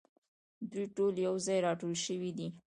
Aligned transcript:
دوی 0.71 0.85
ټول 0.95 1.13
یو 1.27 1.35
ځای 1.45 1.57
راټول 1.67 1.93
شوي 2.05 2.31
دي. 2.37 2.47